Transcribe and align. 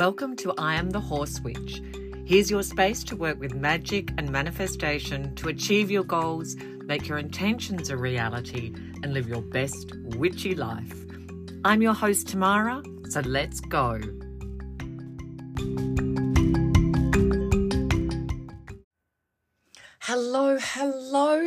Welcome 0.00 0.34
to 0.36 0.54
I 0.56 0.76
Am 0.76 0.88
the 0.88 0.98
Horse 0.98 1.42
Witch. 1.42 1.82
Here's 2.24 2.50
your 2.50 2.62
space 2.62 3.04
to 3.04 3.16
work 3.16 3.38
with 3.38 3.52
magic 3.52 4.10
and 4.16 4.32
manifestation 4.32 5.34
to 5.34 5.50
achieve 5.50 5.90
your 5.90 6.04
goals, 6.04 6.56
make 6.86 7.06
your 7.06 7.18
intentions 7.18 7.90
a 7.90 7.98
reality, 7.98 8.72
and 9.02 9.12
live 9.12 9.28
your 9.28 9.42
best 9.42 9.92
witchy 10.16 10.54
life. 10.54 11.04
I'm 11.66 11.82
your 11.82 11.92
host, 11.92 12.28
Tamara, 12.28 12.82
so 13.10 13.20
let's 13.20 13.60
go. 13.60 14.00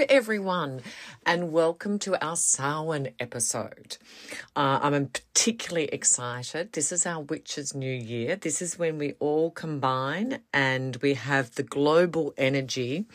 Everyone, 0.09 0.81
and 1.25 1.51
welcome 1.51 1.97
to 1.99 2.21
our 2.23 2.35
Samhain 2.35 3.13
episode. 3.20 3.97
Uh, 4.55 4.79
I'm 4.81 5.07
particularly 5.07 5.88
excited. 5.88 6.73
This 6.73 6.91
is 6.91 7.05
our 7.05 7.21
Witches' 7.21 7.73
New 7.73 7.93
Year. 7.93 8.35
This 8.35 8.62
is 8.62 8.77
when 8.77 8.98
we 8.98 9.13
all 9.20 9.52
combine 9.52 10.39
and 10.53 10.98
we 10.98 11.13
have 11.13 11.55
the 11.55 11.63
global 11.63 12.34
energy 12.38 13.05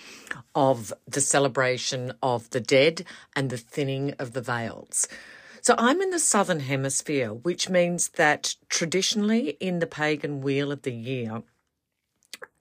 of 0.54 0.92
the 1.06 1.20
celebration 1.20 2.12
of 2.22 2.48
the 2.50 2.60
dead 2.60 3.04
and 3.36 3.50
the 3.50 3.58
thinning 3.58 4.14
of 4.18 4.32
the 4.32 4.40
veils. 4.40 5.08
So 5.60 5.74
I'm 5.76 6.00
in 6.00 6.10
the 6.10 6.18
southern 6.18 6.60
hemisphere, 6.60 7.34
which 7.34 7.68
means 7.68 8.08
that 8.10 8.54
traditionally 8.68 9.56
in 9.60 9.80
the 9.80 9.86
pagan 9.86 10.40
wheel 10.40 10.72
of 10.72 10.82
the 10.82 10.92
year, 10.92 11.42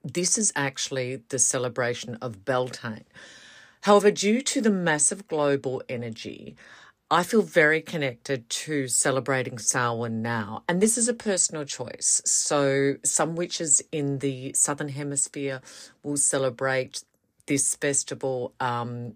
this 0.03 0.37
is 0.37 0.51
actually 0.55 1.21
the 1.29 1.39
celebration 1.39 2.15
of 2.15 2.43
Beltane. 2.45 3.05
However, 3.81 4.11
due 4.11 4.41
to 4.41 4.61
the 4.61 4.69
massive 4.69 5.27
global 5.27 5.81
energy, 5.87 6.55
I 7.09 7.23
feel 7.23 7.41
very 7.41 7.81
connected 7.81 8.49
to 8.49 8.89
celebrating 8.89 9.57
Samhain 9.59 10.21
now, 10.21 10.63
and 10.67 10.81
this 10.81 10.97
is 10.97 11.07
a 11.07 11.13
personal 11.13 11.63
choice. 11.63 12.21
So, 12.25 12.95
some 13.03 13.35
witches 13.35 13.81
in 13.93 14.19
the 14.19 14.51
southern 14.53 14.89
hemisphere 14.89 15.61
will 16.03 16.17
celebrate 16.17 17.03
this 17.45 17.75
festival 17.75 18.53
um, 18.59 19.13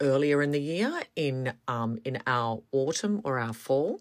earlier 0.00 0.40
in 0.40 0.50
the 0.50 0.60
year, 0.60 1.02
in 1.14 1.52
um, 1.68 1.98
in 2.06 2.22
our 2.26 2.62
autumn 2.72 3.20
or 3.22 3.38
our 3.38 3.52
fall. 3.52 4.00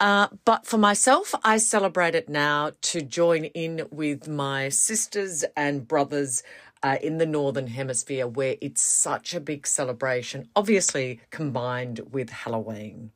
Uh, 0.00 0.28
but 0.44 0.66
for 0.66 0.78
myself, 0.78 1.32
I 1.44 1.58
celebrate 1.58 2.14
it 2.14 2.28
now 2.28 2.72
to 2.80 3.02
join 3.02 3.44
in 3.44 3.86
with 3.92 4.26
my 4.26 4.68
sisters 4.68 5.44
and 5.56 5.86
brothers 5.86 6.42
uh, 6.82 6.98
in 7.02 7.18
the 7.18 7.26
Northern 7.26 7.68
Hemisphere 7.68 8.26
where 8.26 8.56
it's 8.60 8.82
such 8.82 9.34
a 9.34 9.40
big 9.40 9.66
celebration, 9.66 10.48
obviously 10.56 11.20
combined 11.30 12.00
with 12.10 12.30
Halloween. 12.30 13.10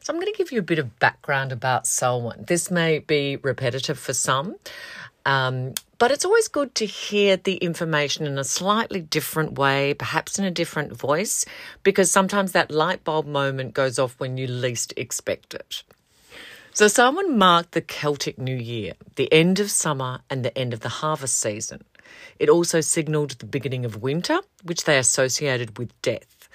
So, 0.00 0.12
I'm 0.12 0.20
going 0.20 0.30
to 0.30 0.36
give 0.36 0.52
you 0.52 0.58
a 0.58 0.62
bit 0.62 0.78
of 0.78 0.98
background 0.98 1.50
about 1.50 1.86
Samhain. 1.86 2.44
This 2.46 2.70
may 2.70 2.98
be 2.98 3.36
repetitive 3.36 3.98
for 3.98 4.12
some, 4.12 4.56
um, 5.24 5.72
but 5.98 6.10
it's 6.10 6.26
always 6.26 6.48
good 6.48 6.74
to 6.74 6.84
hear 6.84 7.38
the 7.38 7.56
information 7.56 8.26
in 8.26 8.36
a 8.36 8.44
slightly 8.44 9.00
different 9.00 9.58
way, 9.58 9.94
perhaps 9.94 10.38
in 10.38 10.44
a 10.44 10.50
different 10.50 10.92
voice, 10.92 11.46
because 11.82 12.10
sometimes 12.10 12.52
that 12.52 12.70
light 12.70 13.02
bulb 13.04 13.26
moment 13.26 13.72
goes 13.72 13.98
off 13.98 14.20
when 14.20 14.36
you 14.36 14.46
least 14.46 14.92
expect 14.98 15.54
it. 15.54 15.82
So, 16.76 16.88
Samhain 16.88 17.38
marked 17.38 17.70
the 17.70 17.80
Celtic 17.80 18.36
New 18.36 18.56
Year, 18.56 18.94
the 19.14 19.32
end 19.32 19.60
of 19.60 19.70
summer 19.70 20.22
and 20.28 20.44
the 20.44 20.58
end 20.58 20.74
of 20.74 20.80
the 20.80 20.88
harvest 20.88 21.38
season. 21.38 21.84
It 22.40 22.48
also 22.48 22.80
signalled 22.80 23.30
the 23.30 23.46
beginning 23.46 23.84
of 23.84 24.02
winter, 24.02 24.40
which 24.64 24.82
they 24.82 24.98
associated 24.98 25.78
with 25.78 25.92
death. 26.02 26.48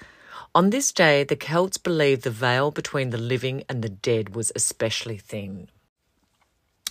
On 0.54 0.68
this 0.68 0.92
day, 0.92 1.24
the 1.24 1.36
Celts 1.36 1.78
believed 1.78 2.24
the 2.24 2.30
veil 2.30 2.70
between 2.70 3.08
the 3.08 3.16
living 3.16 3.64
and 3.66 3.80
the 3.80 3.88
dead 3.88 4.34
was 4.34 4.52
especially 4.54 5.16
thin. 5.16 5.70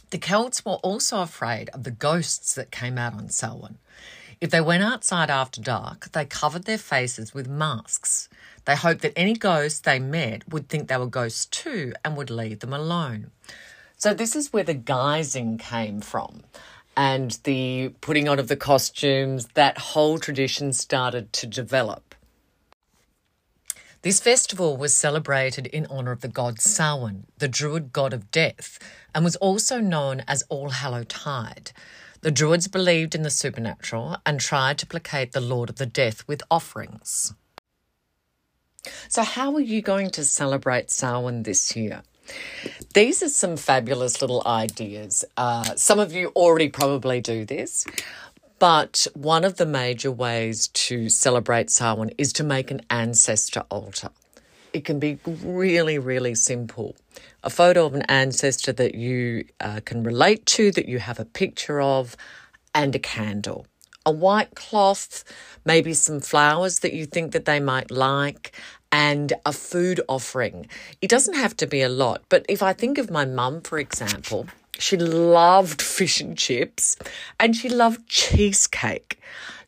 The 0.10 0.18
Celts 0.18 0.66
were 0.66 0.82
also 0.82 1.22
afraid 1.22 1.70
of 1.70 1.84
the 1.84 1.92
ghosts 1.92 2.56
that 2.56 2.72
came 2.72 2.98
out 2.98 3.14
on 3.14 3.30
Samhain. 3.30 3.78
If 4.42 4.50
they 4.50 4.62
went 4.62 4.82
outside 4.82 5.30
after 5.30 5.62
dark, 5.62 6.14
they 6.14 6.26
covered 6.26 6.64
their 6.64 6.80
faces 6.80 7.34
with 7.36 7.48
masks. 7.48 8.28
They 8.70 8.76
hoped 8.76 9.02
that 9.02 9.18
any 9.18 9.34
ghosts 9.34 9.80
they 9.80 9.98
met 9.98 10.48
would 10.48 10.70
think 10.70 10.90
they 10.90 10.98
were 10.98 11.08
ghosts 11.08 11.48
too 11.48 11.92
and 12.06 12.16
would 12.16 12.30
leave 12.30 12.60
them 12.60 12.72
alone. 12.72 13.32
So, 13.98 14.14
this 14.14 14.36
is 14.36 14.54
where 14.54 14.64
the 14.64 14.76
guising 14.76 15.58
came 15.58 16.02
from 16.02 16.44
and 16.96 17.32
the 17.46 17.96
putting 18.00 18.30
on 18.30 18.38
of 18.38 18.48
the 18.48 18.56
costumes, 18.56 19.48
that 19.56 19.80
whole 19.80 20.20
tradition 20.20 20.72
started 20.72 21.34
to 21.34 21.48
develop. 21.48 22.14
This 24.04 24.20
festival 24.20 24.78
was 24.78 24.94
celebrated 24.94 25.66
in 25.66 25.88
honour 25.88 26.12
of 26.12 26.22
the 26.22 26.28
god 26.28 26.62
Samhain, 26.62 27.26
the 27.40 27.48
Druid 27.48 27.92
god 27.92 28.14
of 28.14 28.30
death, 28.30 28.78
and 29.16 29.26
was 29.26 29.36
also 29.38 29.80
known 29.80 30.22
as 30.28 30.44
All 30.48 30.70
Hallow 30.70 31.06
Tide. 31.06 31.72
The 32.22 32.30
Druids 32.30 32.68
believed 32.68 33.16
in 33.16 33.24
the 33.24 33.32
supernatural 33.32 34.18
and 34.28 34.40
tried 34.40 34.78
to 34.78 34.86
placate 34.86 35.32
the 35.32 35.42
Lord 35.42 35.72
of 35.72 35.78
the 35.78 35.88
Death 35.88 36.28
with 36.28 36.44
offerings. 36.52 37.34
So, 39.08 39.24
how 39.24 39.56
are 39.56 39.62
you 39.62 39.82
going 39.82 40.10
to 40.12 40.24
celebrate 40.24 40.92
Samhain 40.92 41.44
this 41.44 41.76
year? 41.76 42.04
These 42.94 43.24
are 43.24 43.30
some 43.30 43.58
fabulous 43.58 44.22
little 44.22 44.44
ideas. 44.46 45.26
Uh, 45.36 45.76
some 45.76 46.00
of 46.00 46.14
you 46.14 46.28
already 46.36 46.70
probably 46.70 47.22
do 47.22 47.46
this, 47.46 47.86
but 48.60 49.08
one 49.14 49.44
of 49.44 49.58
the 49.58 49.66
major 49.66 50.12
ways 50.12 50.68
to 50.68 51.10
celebrate 51.10 51.70
Samhain 51.70 52.12
is 52.18 52.34
to 52.34 52.44
make 52.44 52.72
an 52.72 52.82
ancestor 52.90 53.64
altar. 53.70 54.10
It 54.74 54.86
can 54.86 55.00
be 55.00 55.18
really, 55.26 55.98
really 55.98 56.36
simple. 56.36 56.96
A 57.44 57.50
photo 57.50 57.86
of 57.86 57.96
an 57.96 58.04
ancestor 58.04 58.72
that 58.74 58.94
you 58.94 59.46
uh, 59.60 59.80
can 59.84 60.04
relate 60.04 60.46
to, 60.48 60.72
that 60.72 60.88
you 60.88 61.00
have 61.00 61.20
a 61.20 61.26
picture 61.26 61.82
of, 61.82 62.16
and 62.76 62.94
a 62.94 63.00
candle. 63.00 63.66
A 64.10 64.12
white 64.12 64.56
cloth, 64.56 65.24
maybe 65.66 65.94
some 65.94 66.20
flowers 66.20 66.80
that 66.80 66.94
you 66.94 67.06
think 67.06 67.32
that 67.34 67.46
they 67.46 67.60
might 67.60 67.92
like, 67.92 68.54
and 68.92 69.34
a 69.46 69.54
food 69.54 70.02
offering. 70.08 70.68
It 71.00 71.12
doesn't 71.12 71.36
have 71.36 71.56
to 71.58 71.68
be 71.68 71.84
a 71.84 71.90
lot, 71.90 72.24
but 72.28 72.44
if 72.50 72.64
I 72.64 72.74
think 72.74 72.98
of 72.98 73.12
my 73.12 73.26
mum, 73.26 73.62
for 73.62 73.78
example, 73.78 74.48
she 74.80 74.98
loved 74.98 75.80
fish 75.80 76.22
and 76.22 76.36
chips 76.36 76.98
and 77.40 77.56
she 77.56 77.70
loved 77.70 78.08
cheesecake. 78.08 79.20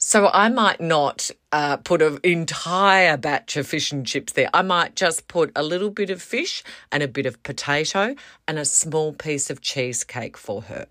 So 0.04 0.32
I 0.34 0.50
might 0.50 0.82
not 0.82 1.30
uh, 1.52 1.78
put 1.78 2.02
an 2.02 2.18
entire 2.24 3.18
batch 3.18 3.56
of 3.56 3.68
fish 3.68 3.92
and 3.92 4.06
chips 4.06 4.34
there. 4.34 4.50
I 4.52 4.64
might 4.64 4.96
just 4.96 5.28
put 5.28 5.52
a 5.56 5.62
little 5.62 5.92
bit 5.92 6.10
of 6.10 6.24
fish 6.24 6.64
and 6.92 7.04
a 7.04 7.08
bit 7.08 7.28
of 7.28 7.42
potato 7.44 8.16
and 8.48 8.58
a 8.58 8.66
small 8.66 9.14
piece 9.14 9.52
of 9.52 9.62
cheesecake 9.62 10.38
for 10.38 10.64
her. 10.64 10.88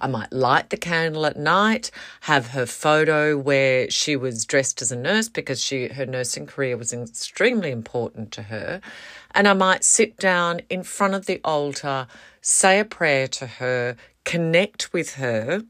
I 0.00 0.08
might 0.08 0.32
light 0.32 0.70
the 0.70 0.76
candle 0.76 1.24
at 1.24 1.36
night, 1.36 1.92
have 2.22 2.48
her 2.48 2.66
photo 2.66 3.38
where 3.38 3.88
she 3.90 4.16
was 4.16 4.44
dressed 4.44 4.82
as 4.82 4.90
a 4.90 4.96
nurse 4.96 5.28
because 5.28 5.62
she 5.62 5.86
her 5.86 6.04
nursing 6.04 6.46
career 6.46 6.76
was 6.76 6.92
extremely 6.92 7.70
important 7.70 8.32
to 8.32 8.42
her, 8.42 8.80
and 9.36 9.46
I 9.46 9.52
might 9.52 9.84
sit 9.84 10.16
down 10.16 10.62
in 10.68 10.82
front 10.82 11.14
of 11.14 11.26
the 11.26 11.40
altar 11.44 12.08
say 12.40 12.80
a 12.80 12.84
prayer 12.84 13.28
to 13.28 13.46
her, 13.46 13.96
connect 14.24 14.92
with 14.92 15.14
her. 15.14 15.62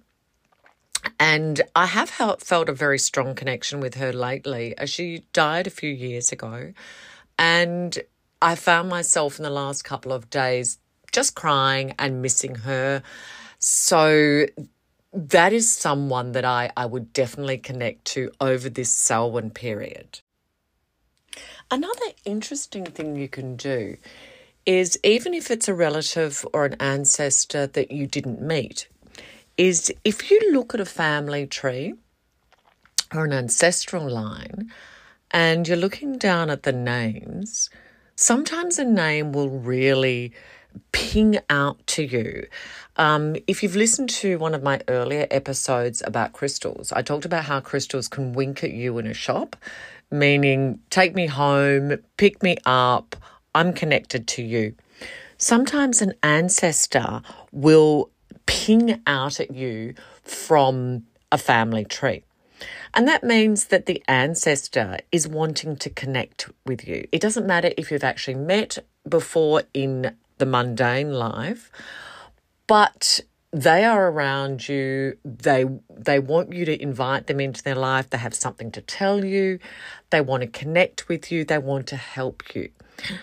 And 1.20 1.62
I 1.74 1.86
have 1.86 2.10
felt 2.10 2.68
a 2.68 2.72
very 2.72 2.98
strong 2.98 3.34
connection 3.34 3.80
with 3.80 3.94
her 3.94 4.12
lately 4.12 4.76
uh, 4.78 4.86
she 4.86 5.24
died 5.32 5.66
a 5.66 5.70
few 5.70 5.90
years 5.90 6.32
ago. 6.32 6.72
And 7.38 7.98
I 8.40 8.54
found 8.54 8.88
myself 8.88 9.38
in 9.38 9.44
the 9.44 9.50
last 9.50 9.82
couple 9.84 10.12
of 10.12 10.30
days 10.30 10.78
just 11.12 11.34
crying 11.34 11.94
and 11.98 12.22
missing 12.22 12.54
her. 12.56 13.02
So 13.58 14.46
that 15.12 15.52
is 15.52 15.72
someone 15.72 16.32
that 16.32 16.44
I, 16.44 16.70
I 16.76 16.86
would 16.86 17.12
definitely 17.12 17.58
connect 17.58 18.04
to 18.06 18.30
over 18.40 18.68
this 18.68 18.90
Samhain 18.90 19.50
period. 19.50 20.20
Another 21.70 22.06
interesting 22.24 22.84
thing 22.84 23.16
you 23.16 23.28
can 23.28 23.56
do 23.56 23.96
is 24.64 24.98
even 25.02 25.34
if 25.34 25.50
it's 25.50 25.68
a 25.68 25.74
relative 25.74 26.46
or 26.52 26.64
an 26.64 26.74
ancestor 26.80 27.66
that 27.66 27.90
you 27.90 28.06
didn't 28.06 28.40
meet, 28.40 28.88
is 29.58 29.92
if 30.04 30.30
you 30.30 30.40
look 30.52 30.72
at 30.72 30.80
a 30.80 30.86
family 30.86 31.46
tree 31.46 31.94
or 33.12 33.24
an 33.24 33.32
ancestral 33.32 34.08
line 34.08 34.70
and 35.32 35.66
you're 35.66 35.76
looking 35.76 36.16
down 36.16 36.48
at 36.48 36.62
the 36.62 36.72
names, 36.72 37.68
sometimes 38.14 38.78
a 38.78 38.84
name 38.84 39.32
will 39.32 39.50
really 39.50 40.32
ping 40.92 41.38
out 41.50 41.84
to 41.88 42.04
you. 42.04 42.46
Um, 42.96 43.36
if 43.46 43.62
you've 43.62 43.76
listened 43.76 44.10
to 44.10 44.38
one 44.38 44.54
of 44.54 44.62
my 44.62 44.80
earlier 44.88 45.26
episodes 45.30 46.02
about 46.06 46.32
crystals, 46.32 46.92
I 46.92 47.02
talked 47.02 47.24
about 47.24 47.44
how 47.44 47.60
crystals 47.60 48.06
can 48.08 48.32
wink 48.32 48.62
at 48.62 48.72
you 48.72 48.98
in 48.98 49.06
a 49.06 49.14
shop, 49.14 49.56
meaning 50.10 50.78
take 50.90 51.14
me 51.14 51.26
home, 51.26 51.98
pick 52.16 52.42
me 52.42 52.56
up, 52.64 53.16
I'm 53.54 53.72
connected 53.72 54.28
to 54.28 54.42
you. 54.42 54.74
Sometimes 55.36 56.02
an 56.02 56.14
ancestor 56.22 57.22
will 57.52 58.10
ping 58.48 59.00
out 59.06 59.38
at 59.38 59.52
you 59.54 59.94
from 60.24 61.04
a 61.30 61.38
family 61.38 61.84
tree. 61.84 62.24
And 62.94 63.06
that 63.06 63.22
means 63.22 63.66
that 63.66 63.86
the 63.86 64.02
ancestor 64.08 64.98
is 65.12 65.28
wanting 65.28 65.76
to 65.76 65.90
connect 65.90 66.50
with 66.66 66.88
you. 66.88 67.06
It 67.12 67.20
doesn't 67.20 67.46
matter 67.46 67.70
if 67.76 67.92
you've 67.92 68.02
actually 68.02 68.34
met 68.34 68.78
before 69.08 69.62
in 69.72 70.16
the 70.38 70.46
mundane 70.46 71.12
life, 71.12 71.70
but 72.66 73.20
they 73.52 73.84
are 73.84 74.10
around 74.10 74.68
you. 74.68 75.16
They 75.24 75.64
they 75.90 76.18
want 76.18 76.52
you 76.52 76.64
to 76.66 76.82
invite 76.82 77.26
them 77.26 77.40
into 77.40 77.62
their 77.62 77.74
life. 77.74 78.10
They 78.10 78.18
have 78.18 78.34
something 78.34 78.70
to 78.72 78.82
tell 78.82 79.24
you. 79.24 79.58
They 80.10 80.20
want 80.20 80.42
to 80.42 80.46
connect 80.46 81.08
with 81.08 81.32
you. 81.32 81.44
They 81.44 81.58
want 81.58 81.86
to 81.88 81.96
help 81.96 82.54
you. 82.54 82.70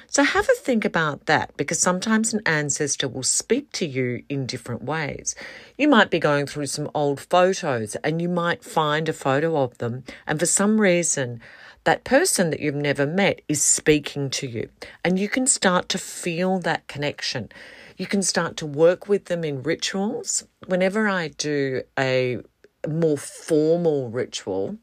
So 0.08 0.24
have 0.24 0.48
a 0.48 0.54
think 0.54 0.86
about 0.86 1.26
that 1.26 1.56
because 1.58 1.80
sometimes 1.80 2.34
an 2.34 2.42
ancestor 2.46 3.08
will 3.08 3.24
speak 3.24 3.72
to 3.74 3.86
you 3.86 4.24
in 4.30 4.46
different 4.46 4.84
ways. 4.84 5.36
You 5.78 5.90
might 5.90 6.10
be 6.10 6.20
going 6.20 6.48
through 6.48 6.68
some 6.68 6.90
old 6.96 7.20
photos 7.20 7.96
and 7.98 8.22
you 8.22 8.30
might 8.30 8.64
find 8.64 9.10
a 9.10 9.14
photo 9.14 9.62
of 9.62 9.78
them 9.80 10.04
and 10.26 10.40
for 10.40 10.46
some 10.46 10.80
reason 10.80 11.42
that 11.84 12.06
person 12.06 12.50
that 12.50 12.62
you've 12.62 12.74
never 12.74 13.06
met 13.06 13.42
is 13.50 13.62
speaking 13.62 14.30
to 14.32 14.48
you 14.48 14.70
and 15.04 15.20
you 15.20 15.28
can 15.28 15.46
start 15.46 15.90
to 15.90 15.98
feel 15.98 16.58
that 16.60 16.88
connection 16.88 17.50
you 17.98 18.06
can 18.06 18.22
start 18.22 18.58
to 18.58 18.66
work 18.66 19.08
with 19.08 19.26
them 19.26 19.44
in 19.44 19.64
rituals. 19.64 20.46
Whenever 20.68 21.08
I 21.08 21.30
do 21.30 21.84
a 21.98 22.40
more 22.88 23.18
formal 23.18 24.10
ritual, 24.10 24.78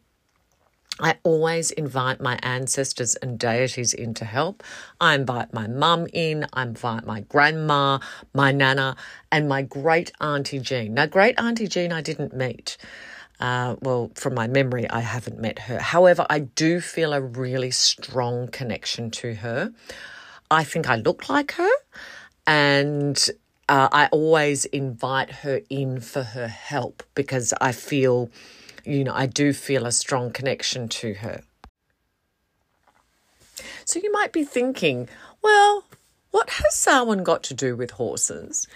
I 1.00 1.16
always 1.22 1.70
invite 1.70 2.20
my 2.20 2.38
ancestors 2.42 3.16
and 3.16 3.38
deities 3.38 3.92
in 3.94 4.14
to 4.14 4.24
help. 4.24 4.62
I 5.00 5.14
invite 5.14 5.52
my 5.52 5.66
mum 5.66 6.06
in, 6.12 6.46
I 6.52 6.62
invite 6.62 7.06
my 7.06 7.20
grandma, 7.20 7.98
my 8.34 8.52
nana, 8.52 8.96
and 9.30 9.48
my 9.48 9.62
great 9.62 10.12
auntie 10.20 10.60
Jean. 10.60 10.94
Now, 10.94 11.06
great 11.06 11.38
auntie 11.40 11.66
Jean, 11.66 11.92
I 11.92 12.02
didn't 12.02 12.34
meet. 12.34 12.76
Uh, 13.40 13.76
well, 13.80 14.12
from 14.14 14.34
my 14.34 14.46
memory, 14.46 14.88
I 14.88 15.00
haven't 15.00 15.40
met 15.40 15.60
her. 15.60 15.80
However, 15.80 16.26
I 16.30 16.40
do 16.40 16.80
feel 16.80 17.12
a 17.12 17.20
really 17.20 17.72
strong 17.72 18.48
connection 18.48 19.10
to 19.12 19.34
her. 19.34 19.72
I 20.50 20.62
think 20.62 20.88
I 20.88 20.96
look 20.96 21.28
like 21.28 21.52
her. 21.52 21.70
And 22.46 23.28
uh, 23.68 23.88
I 23.92 24.08
always 24.12 24.64
invite 24.66 25.30
her 25.30 25.60
in 25.70 26.00
for 26.00 26.22
her 26.22 26.48
help 26.48 27.02
because 27.14 27.54
I 27.60 27.72
feel, 27.72 28.30
you 28.84 29.04
know, 29.04 29.14
I 29.14 29.26
do 29.26 29.52
feel 29.52 29.86
a 29.86 29.92
strong 29.92 30.32
connection 30.32 30.88
to 30.88 31.14
her. 31.14 31.42
So 33.84 34.00
you 34.02 34.12
might 34.12 34.32
be 34.32 34.44
thinking, 34.44 35.08
well, 35.42 35.84
what 36.30 36.50
has 36.50 36.74
Samhain 36.74 37.22
got 37.22 37.42
to 37.44 37.54
do 37.54 37.76
with 37.76 37.92
horses? 37.92 38.66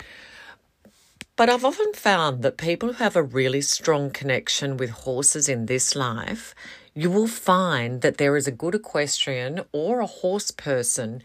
But 1.36 1.50
I've 1.50 1.64
often 1.64 1.92
found 1.92 2.42
that 2.42 2.56
people 2.56 2.94
who 2.94 3.04
have 3.04 3.16
a 3.16 3.22
really 3.22 3.60
strong 3.60 4.10
connection 4.10 4.78
with 4.78 4.90
horses 4.90 5.48
in 5.48 5.66
this 5.66 5.94
life, 5.94 6.54
you 6.94 7.10
will 7.10 7.26
find 7.26 8.00
that 8.00 8.16
there 8.16 8.36
is 8.36 8.46
a 8.46 8.52
good 8.52 8.74
equestrian 8.74 9.60
or 9.72 10.00
a 10.00 10.06
horse 10.06 10.50
person 10.50 11.22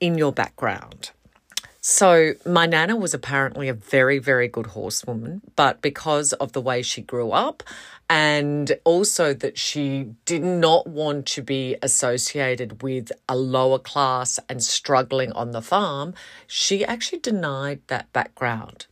in 0.00 0.18
your 0.18 0.32
background. 0.32 1.12
So, 1.84 2.34
my 2.46 2.66
nana 2.66 2.94
was 2.94 3.12
apparently 3.12 3.68
a 3.68 3.74
very, 3.74 4.20
very 4.20 4.46
good 4.46 4.66
horsewoman, 4.66 5.42
but 5.56 5.82
because 5.82 6.32
of 6.34 6.52
the 6.52 6.60
way 6.60 6.80
she 6.80 7.02
grew 7.02 7.32
up 7.32 7.64
and 8.08 8.78
also 8.84 9.34
that 9.34 9.58
she 9.58 10.14
did 10.24 10.44
not 10.44 10.86
want 10.86 11.26
to 11.26 11.42
be 11.42 11.74
associated 11.82 12.84
with 12.84 13.10
a 13.28 13.34
lower 13.34 13.80
class 13.80 14.38
and 14.48 14.62
struggling 14.62 15.32
on 15.32 15.50
the 15.50 15.60
farm, 15.60 16.14
she 16.46 16.84
actually 16.84 17.18
denied 17.18 17.80
that 17.88 18.12
background. 18.12 18.86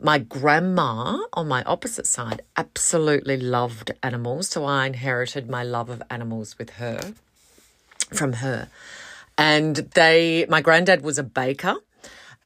My 0.00 0.18
grandma 0.18 1.18
on 1.32 1.48
my 1.48 1.64
opposite 1.64 2.06
side 2.06 2.42
absolutely 2.56 3.36
loved 3.36 3.90
animals, 4.00 4.46
so 4.46 4.64
I 4.64 4.86
inherited 4.86 5.50
my 5.50 5.64
love 5.64 5.90
of 5.90 6.00
animals 6.08 6.56
with 6.56 6.70
her 6.74 7.14
from 8.14 8.34
her. 8.34 8.68
And 9.36 9.74
they 9.74 10.46
my 10.48 10.60
granddad 10.60 11.02
was 11.02 11.18
a 11.18 11.24
baker 11.24 11.78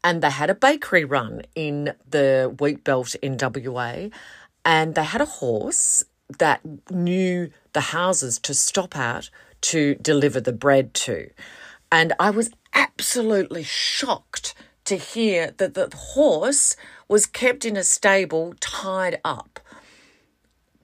and 0.02 0.22
they 0.22 0.30
had 0.30 0.50
a 0.50 0.54
bakery 0.54 1.04
run 1.04 1.42
in 1.54 1.94
the 2.08 2.54
wheat 2.58 2.84
belt 2.84 3.14
in 3.16 3.38
WA, 3.40 4.08
and 4.64 4.94
they 4.94 5.04
had 5.04 5.20
a 5.20 5.26
horse 5.26 6.04
that 6.38 6.60
knew 6.90 7.50
the 7.72 7.80
houses 7.80 8.38
to 8.40 8.54
stop 8.54 8.96
at 8.96 9.30
to 9.60 9.94
deliver 9.96 10.40
the 10.40 10.52
bread 10.52 10.94
to. 10.94 11.30
And 11.90 12.12
I 12.18 12.30
was 12.30 12.50
absolutely 12.74 13.62
shocked 13.62 14.54
to 14.84 14.96
hear 14.96 15.52
that 15.56 15.74
the 15.74 15.92
horse 15.94 16.76
was 17.08 17.26
kept 17.26 17.64
in 17.64 17.76
a 17.76 17.84
stable 17.84 18.54
tied 18.60 19.20
up 19.24 19.60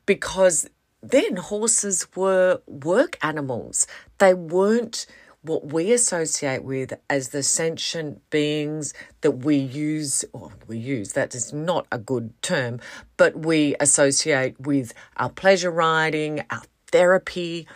because 0.07 0.69
then 1.03 1.37
horses 1.37 2.07
were 2.15 2.61
work 2.67 3.19
animals. 3.23 3.87
They 4.19 4.35
weren't 4.35 5.07
what 5.43 5.73
we 5.73 5.93
associate 5.93 6.63
with 6.63 6.95
as 7.11 7.31
the 7.31 7.43
sentient 7.43 8.31
beings 8.31 8.95
that 9.23 9.33
we 9.33 9.57
use, 9.57 10.25
or 10.33 10.53
we 10.69 10.79
use, 10.79 11.13
that 11.13 11.35
is 11.35 11.53
not 11.53 11.87
a 11.91 11.99
good 11.99 12.33
term, 12.43 12.79
but 13.17 13.37
we 13.37 13.75
associate 13.81 14.59
with 14.61 14.95
our 15.17 15.29
pleasure 15.29 15.71
riding, 15.71 16.45
our 16.49 16.63
therapy, 16.93 17.67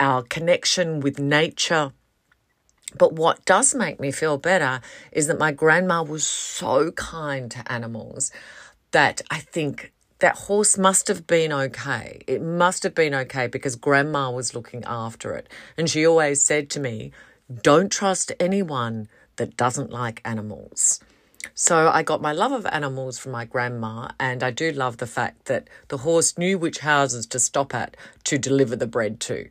our 0.00 0.22
connection 0.22 1.00
with 1.00 1.18
nature. 1.18 1.92
But 2.98 3.12
what 3.12 3.44
does 3.44 3.74
make 3.74 4.00
me 4.00 4.10
feel 4.10 4.38
better 4.38 4.80
is 5.12 5.26
that 5.26 5.38
my 5.38 5.52
grandma 5.52 6.02
was 6.02 6.26
so 6.26 6.92
kind 6.92 7.50
to 7.50 7.70
animals 7.70 8.32
that 8.92 9.20
I 9.30 9.40
think 9.40 9.92
that 10.18 10.36
horse 10.36 10.78
must 10.78 11.08
have 11.08 11.26
been 11.26 11.52
okay. 11.52 12.22
It 12.26 12.42
must 12.42 12.82
have 12.82 12.94
been 12.94 13.14
okay 13.14 13.46
because 13.46 13.76
grandma 13.76 14.30
was 14.30 14.54
looking 14.54 14.84
after 14.84 15.34
it. 15.34 15.48
And 15.76 15.90
she 15.90 16.06
always 16.06 16.42
said 16.42 16.70
to 16.70 16.80
me, 16.80 17.12
don't 17.62 17.92
trust 17.92 18.32
anyone 18.40 19.08
that 19.36 19.56
doesn't 19.56 19.90
like 19.90 20.22
animals. 20.24 21.00
So 21.54 21.88
I 21.88 22.02
got 22.02 22.22
my 22.22 22.32
love 22.32 22.52
of 22.52 22.66
animals 22.66 23.18
from 23.18 23.32
my 23.32 23.44
grandma, 23.44 24.08
and 24.18 24.42
I 24.42 24.50
do 24.50 24.72
love 24.72 24.96
the 24.96 25.06
fact 25.06 25.44
that 25.44 25.68
the 25.88 25.98
horse 25.98 26.36
knew 26.36 26.58
which 26.58 26.80
houses 26.80 27.26
to 27.26 27.38
stop 27.38 27.74
at 27.74 27.96
to 28.24 28.38
deliver 28.38 28.74
the 28.74 28.86
bread 28.86 29.20
to. 29.20 29.48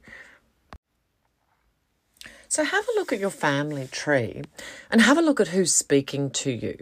So 2.47 2.63
have 2.63 2.85
a 2.87 2.99
look 2.99 3.11
at 3.11 3.19
your 3.19 3.29
family 3.29 3.87
tree 3.91 4.43
and 4.91 5.01
have 5.01 5.17
a 5.17 5.21
look 5.21 5.39
at 5.39 5.49
who's 5.49 5.73
speaking 5.73 6.29
to 6.31 6.51
you. 6.51 6.77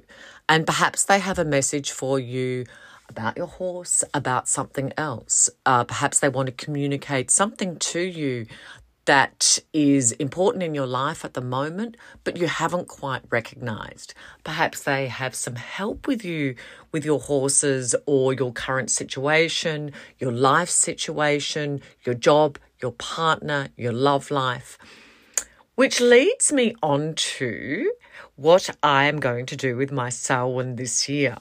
And 0.48 0.66
perhaps 0.66 1.06
they 1.06 1.20
have 1.20 1.40
a 1.40 1.46
message 1.46 1.92
for 1.92 2.20
you 2.20 2.66
about 3.14 3.38
your 3.38 3.46
horse, 3.46 4.04
about 4.12 4.48
something 4.48 4.92
else. 4.98 5.48
Uh, 5.68 5.84
perhaps 5.84 6.20
they 6.20 6.30
want 6.30 6.48
to 6.48 6.66
communicate 6.66 7.30
something 7.30 7.78
to 7.78 8.00
you 8.00 8.48
that 9.06 9.60
is 9.72 10.14
important 10.14 10.64
in 10.64 10.74
your 10.74 10.88
life 10.88 11.24
at 11.24 11.36
the 11.36 11.42
moment, 11.60 11.96
but 12.24 12.38
you 12.38 12.48
haven't 12.48 12.88
quite 12.88 13.22
recognized. 13.30 14.16
Perhaps 14.44 14.82
they 14.82 15.08
have 15.08 15.36
some 15.36 15.58
help 15.58 16.08
with 16.08 16.26
you 16.26 16.56
with 16.92 17.06
your 17.06 17.20
horses 17.20 17.94
or 18.08 18.34
your 18.34 18.52
current 18.52 18.90
situation, 18.90 19.92
your 20.18 20.32
life 20.32 20.70
situation, 20.70 21.82
your 22.04 22.16
job, 22.16 22.58
your 22.82 22.94
partner, 22.94 23.68
your 23.78 23.94
love 23.94 24.32
life. 24.32 24.80
Which 25.76 26.02
leads 26.02 26.52
me 26.52 26.74
on 26.82 27.14
to 27.16 27.92
what 28.36 28.76
I 28.82 29.06
am 29.06 29.20
going 29.20 29.46
to 29.48 29.56
do 29.56 29.76
with 29.76 29.92
my 29.92 30.10
Samhain 30.10 30.78
this 30.78 31.08
year. 31.08 31.38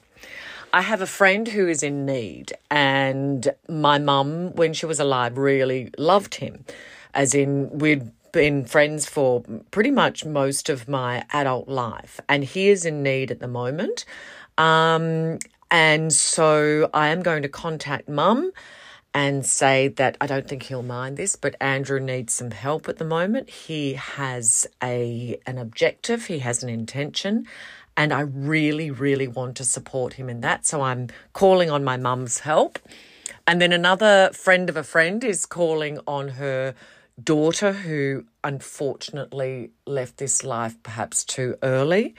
I 0.72 0.80
have 0.80 1.02
a 1.02 1.06
friend 1.06 1.46
who 1.48 1.68
is 1.68 1.82
in 1.82 2.06
need, 2.06 2.54
and 2.70 3.52
my 3.68 3.98
mum, 3.98 4.54
when 4.54 4.72
she 4.72 4.86
was 4.86 4.98
alive, 4.98 5.36
really 5.36 5.90
loved 5.98 6.36
him. 6.36 6.64
As 7.12 7.34
in, 7.34 7.78
we'd 7.78 8.10
been 8.32 8.64
friends 8.64 9.06
for 9.06 9.42
pretty 9.70 9.90
much 9.90 10.24
most 10.24 10.70
of 10.70 10.88
my 10.88 11.24
adult 11.30 11.68
life, 11.68 12.20
and 12.28 12.42
he 12.42 12.70
is 12.70 12.86
in 12.86 13.02
need 13.02 13.30
at 13.30 13.40
the 13.40 13.48
moment. 13.48 14.06
Um, 14.56 15.38
and 15.70 16.10
so 16.12 16.88
I 16.94 17.08
am 17.08 17.22
going 17.22 17.42
to 17.42 17.48
contact 17.48 18.08
mum 18.08 18.52
and 19.14 19.44
say 19.44 19.88
that 19.88 20.16
I 20.22 20.26
don't 20.26 20.48
think 20.48 20.62
he'll 20.62 20.82
mind 20.82 21.18
this, 21.18 21.36
but 21.36 21.54
Andrew 21.60 22.00
needs 22.00 22.32
some 22.32 22.50
help 22.50 22.88
at 22.88 22.96
the 22.96 23.04
moment. 23.04 23.50
He 23.50 23.92
has 23.94 24.66
a 24.82 25.38
an 25.46 25.58
objective, 25.58 26.26
he 26.26 26.38
has 26.38 26.62
an 26.62 26.70
intention, 26.70 27.46
and 27.96 28.12
I 28.12 28.20
really, 28.20 28.90
really 28.90 29.28
want 29.28 29.56
to 29.56 29.64
support 29.64 30.14
him 30.14 30.28
in 30.28 30.40
that. 30.40 30.66
So 30.66 30.82
I'm 30.82 31.08
calling 31.32 31.70
on 31.70 31.84
my 31.84 31.96
mum's 31.96 32.40
help. 32.40 32.78
And 33.46 33.60
then 33.60 33.72
another 33.72 34.30
friend 34.32 34.68
of 34.68 34.76
a 34.76 34.84
friend 34.84 35.22
is 35.24 35.46
calling 35.46 35.98
on 36.06 36.28
her 36.28 36.74
daughter, 37.22 37.72
who 37.72 38.24
unfortunately 38.42 39.70
left 39.86 40.18
this 40.18 40.44
life 40.44 40.82
perhaps 40.82 41.24
too 41.24 41.56
early. 41.62 42.14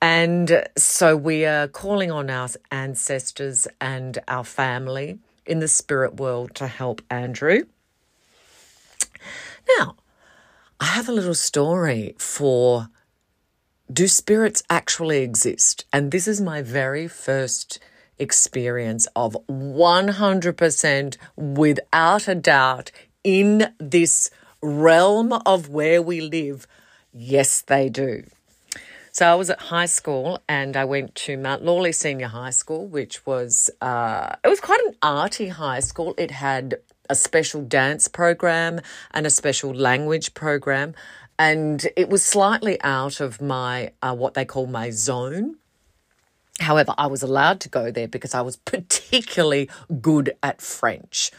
And 0.00 0.64
so 0.76 1.16
we 1.16 1.44
are 1.44 1.66
calling 1.66 2.10
on 2.10 2.30
our 2.30 2.48
ancestors 2.70 3.66
and 3.80 4.18
our 4.28 4.44
family 4.44 5.18
in 5.46 5.60
the 5.60 5.68
spirit 5.68 6.16
world 6.16 6.54
to 6.56 6.66
help 6.66 7.02
Andrew. 7.10 7.64
Now, 9.78 9.96
I 10.80 10.86
have 10.86 11.08
a 11.08 11.12
little 11.12 11.34
story 11.34 12.14
for 12.18 12.88
do 13.92 14.06
spirits 14.06 14.62
actually 14.68 15.22
exist? 15.22 15.84
And 15.92 16.10
this 16.10 16.28
is 16.28 16.40
my 16.40 16.62
very 16.62 17.08
first 17.08 17.78
experience 18.18 19.06
of 19.14 19.36
100% 19.48 21.16
without 21.36 22.28
a 22.28 22.34
doubt 22.34 22.90
in 23.24 23.72
this 23.78 24.30
realm 24.62 25.32
of 25.46 25.68
where 25.68 26.02
we 26.02 26.20
live. 26.20 26.66
Yes, 27.12 27.62
they 27.62 27.88
do. 27.88 28.24
So 29.12 29.26
I 29.26 29.34
was 29.34 29.50
at 29.50 29.58
high 29.58 29.86
school 29.86 30.40
and 30.48 30.76
I 30.76 30.84
went 30.84 31.14
to 31.16 31.36
Mount 31.36 31.64
Lawley 31.64 31.92
Senior 31.92 32.28
High 32.28 32.50
School, 32.50 32.86
which 32.86 33.26
was 33.26 33.68
uh, 33.80 34.36
it 34.44 34.48
was 34.48 34.60
quite 34.60 34.80
an 34.86 34.94
arty 35.02 35.48
high 35.48 35.80
school. 35.80 36.14
It 36.16 36.30
had 36.30 36.76
a 37.10 37.14
special 37.14 37.62
dance 37.62 38.06
program 38.06 38.80
and 39.12 39.26
a 39.26 39.30
special 39.30 39.74
language 39.74 40.34
program, 40.34 40.94
and 41.38 41.86
it 41.96 42.08
was 42.08 42.24
slightly 42.24 42.80
out 42.82 43.20
of 43.20 43.40
my 43.40 43.92
uh, 44.02 44.14
what 44.14 44.34
they 44.34 44.44
call 44.44 44.66
my 44.66 44.90
zone. 44.90 45.56
However, 46.60 46.92
I 46.98 47.06
was 47.06 47.22
allowed 47.22 47.60
to 47.60 47.68
go 47.68 47.90
there 47.90 48.08
because 48.08 48.34
I 48.34 48.40
was 48.40 48.56
particularly 48.56 49.70
good 50.02 50.34
at 50.42 50.60
French. 50.60 51.30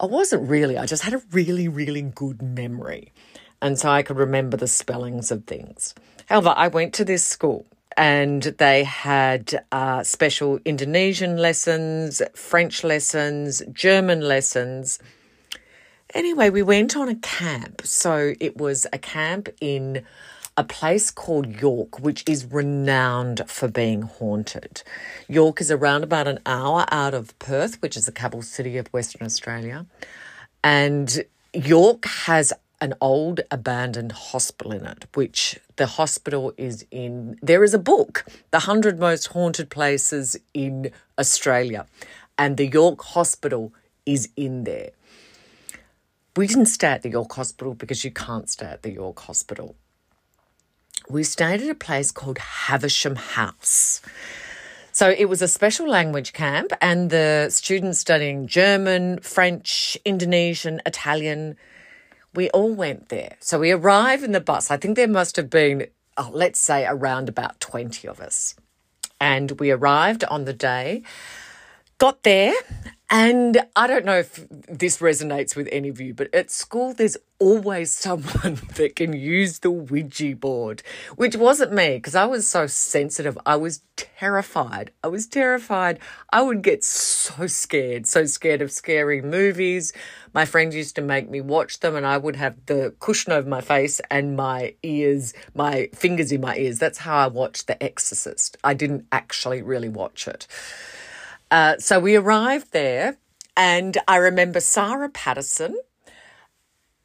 I 0.00 0.06
wasn't 0.06 0.48
really, 0.48 0.78
I 0.78 0.86
just 0.86 1.02
had 1.02 1.14
a 1.14 1.22
really, 1.32 1.66
really 1.66 2.02
good 2.02 2.42
memory. 2.42 3.12
And 3.60 3.78
so 3.78 3.88
I 3.88 4.02
could 4.02 4.16
remember 4.16 4.56
the 4.56 4.68
spellings 4.68 5.32
of 5.32 5.44
things. 5.44 5.94
However, 6.26 6.54
I 6.56 6.68
went 6.68 6.94
to 6.94 7.04
this 7.04 7.24
school 7.24 7.66
and 7.96 8.42
they 8.42 8.84
had 8.84 9.64
uh, 9.72 10.04
special 10.04 10.60
Indonesian 10.64 11.36
lessons, 11.36 12.22
French 12.34 12.84
lessons, 12.84 13.62
German 13.72 14.20
lessons. 14.20 15.00
Anyway, 16.14 16.48
we 16.50 16.62
went 16.62 16.96
on 16.96 17.08
a 17.08 17.14
camp. 17.16 17.82
So 17.84 18.34
it 18.40 18.56
was 18.56 18.86
a 18.92 18.98
camp 18.98 19.48
in 19.60 20.04
a 20.56 20.64
place 20.64 21.10
called 21.10 21.60
York, 21.60 22.00
which 22.00 22.24
is 22.26 22.44
renowned 22.44 23.42
for 23.46 23.68
being 23.68 24.02
haunted. 24.02 24.82
York 25.28 25.60
is 25.60 25.70
around 25.70 26.02
about 26.02 26.26
an 26.26 26.40
hour 26.46 26.84
out 26.90 27.14
of 27.14 27.38
Perth, 27.38 27.80
which 27.80 27.96
is 27.96 28.06
the 28.06 28.12
capital 28.12 28.42
city 28.42 28.76
of 28.76 28.88
Western 28.88 29.24
Australia. 29.24 29.86
And 30.64 31.24
York 31.54 32.06
has 32.06 32.52
an 32.80 32.94
old 33.00 33.40
abandoned 33.50 34.12
hospital 34.12 34.72
in 34.72 34.84
it, 34.86 35.06
which 35.14 35.60
the 35.76 35.86
hospital 35.86 36.52
is 36.56 36.84
in. 36.90 37.38
There 37.42 37.62
is 37.62 37.74
a 37.74 37.78
book, 37.78 38.24
The 38.50 38.58
100 38.58 38.98
Most 38.98 39.28
Haunted 39.28 39.68
Places 39.68 40.36
in 40.54 40.90
Australia, 41.18 41.86
and 42.36 42.56
the 42.56 42.66
York 42.66 43.02
Hospital 43.02 43.72
is 44.06 44.28
in 44.36 44.64
there. 44.64 44.90
We 46.38 46.46
didn't 46.46 46.66
stay 46.66 46.88
at 46.88 47.02
the 47.02 47.10
York 47.10 47.32
Hospital 47.32 47.74
because 47.74 48.04
you 48.04 48.12
can't 48.12 48.48
stay 48.48 48.66
at 48.66 48.82
the 48.82 48.92
York 48.92 49.18
Hospital 49.18 49.76
we 51.10 51.22
stayed 51.22 51.62
at 51.62 51.68
a 51.68 51.74
place 51.74 52.10
called 52.10 52.38
Faversham 52.38 53.16
House. 53.16 54.02
So 54.92 55.14
it 55.16 55.26
was 55.26 55.42
a 55.42 55.48
special 55.48 55.88
language 55.88 56.32
camp, 56.32 56.72
and 56.80 57.10
the 57.10 57.48
students 57.50 57.98
studying 57.98 58.46
German, 58.46 59.20
French, 59.20 59.96
Indonesian, 60.04 60.82
Italian, 60.84 61.56
we 62.34 62.50
all 62.50 62.74
went 62.74 63.08
there. 63.08 63.36
So 63.40 63.60
we 63.60 63.70
arrived 63.70 64.24
in 64.24 64.32
the 64.32 64.40
bus. 64.40 64.70
I 64.70 64.76
think 64.76 64.96
there 64.96 65.08
must 65.08 65.36
have 65.36 65.48
been, 65.48 65.86
oh, 66.16 66.30
let's 66.32 66.58
say, 66.58 66.84
around 66.86 67.28
about 67.28 67.60
20 67.60 68.08
of 68.08 68.20
us. 68.20 68.54
And 69.20 69.52
we 69.52 69.70
arrived 69.70 70.24
on 70.24 70.44
the 70.44 70.52
day, 70.52 71.02
got 71.98 72.22
there, 72.22 72.54
and 73.10 73.64
I 73.74 73.86
don't 73.86 74.04
know 74.04 74.18
if 74.18 74.46
this 74.50 74.98
resonates 74.98 75.56
with 75.56 75.66
any 75.72 75.88
of 75.88 75.98
you, 75.98 76.12
but 76.12 76.34
at 76.34 76.50
school, 76.50 76.92
there's 76.92 77.16
always 77.38 77.90
someone 77.94 78.60
that 78.76 78.96
can 78.96 79.14
use 79.14 79.60
the 79.60 79.70
Ouija 79.70 80.36
board, 80.36 80.82
which 81.16 81.34
wasn't 81.34 81.72
me 81.72 81.96
because 81.96 82.14
I 82.14 82.26
was 82.26 82.46
so 82.46 82.66
sensitive. 82.66 83.38
I 83.46 83.56
was 83.56 83.80
terrified. 83.96 84.90
I 85.02 85.08
was 85.08 85.26
terrified. 85.26 86.00
I 86.30 86.42
would 86.42 86.60
get 86.60 86.84
so 86.84 87.46
scared, 87.46 88.06
so 88.06 88.26
scared 88.26 88.60
of 88.60 88.70
scary 88.70 89.22
movies. 89.22 89.94
My 90.34 90.44
friends 90.44 90.74
used 90.74 90.94
to 90.96 91.02
make 91.02 91.30
me 91.30 91.40
watch 91.40 91.80
them, 91.80 91.96
and 91.96 92.06
I 92.06 92.18
would 92.18 92.36
have 92.36 92.56
the 92.66 92.94
cushion 93.00 93.32
over 93.32 93.48
my 93.48 93.62
face 93.62 94.02
and 94.10 94.36
my 94.36 94.74
ears, 94.82 95.32
my 95.54 95.88
fingers 95.94 96.30
in 96.30 96.42
my 96.42 96.56
ears. 96.56 96.78
That's 96.78 96.98
how 96.98 97.16
I 97.16 97.26
watched 97.28 97.68
The 97.68 97.82
Exorcist. 97.82 98.58
I 98.62 98.74
didn't 98.74 99.06
actually 99.12 99.62
really 99.62 99.88
watch 99.88 100.28
it. 100.28 100.46
Uh, 101.50 101.76
so 101.78 101.98
we 101.98 102.16
arrived 102.16 102.72
there, 102.72 103.16
and 103.56 103.96
I 104.06 104.16
remember 104.16 104.60
Sarah 104.60 105.08
Patterson. 105.08 105.78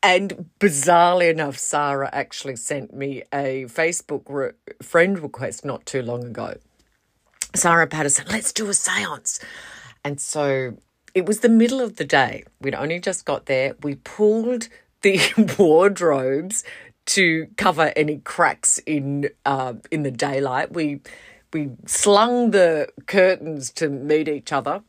And 0.02 0.50
bizarrely 0.60 1.32
enough, 1.32 1.58
Sarah 1.58 2.10
actually 2.12 2.58
sent 2.58 2.94
me 2.94 3.24
a 3.34 3.66
Facebook 3.66 4.24
re- 4.28 4.52
friend 4.82 5.18
request 5.18 5.64
not 5.64 5.86
too 5.86 6.02
long 6.02 6.26
ago. 6.26 6.56
Sarah 7.56 7.88
Patterson, 7.88 8.26
let's 8.30 8.52
do 8.52 8.68
a 8.68 8.74
seance. 8.74 9.40
And 10.04 10.20
so 10.20 10.76
it 11.14 11.26
was 11.26 11.40
the 11.40 11.50
middle 11.50 11.80
of 11.80 11.96
the 11.96 12.04
day. 12.04 12.44
We'd 12.60 12.76
only 12.76 13.00
just 13.00 13.26
got 13.26 13.46
there. 13.46 13.76
We 13.82 13.96
pulled 13.96 14.68
the 15.04 15.22
wardrobes 15.58 16.66
to 17.06 17.48
cover 17.58 17.94
any 17.96 18.18
cracks 18.18 18.80
in 18.80 19.30
uh, 19.46 19.74
in 19.92 20.04
the 20.04 20.12
daylight. 20.12 20.74
We 20.74 21.02
we 21.54 21.72
slung 21.86 22.52
the 22.52 22.90
curtains 23.06 23.72
to 23.72 23.90
meet 23.90 24.28
each 24.28 24.52
other. 24.52 24.82